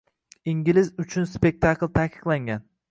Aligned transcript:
Ingiz 0.53 0.89
uchun 1.05 1.29
spektakl 1.35 1.95
taqiqlangan. 2.01 2.71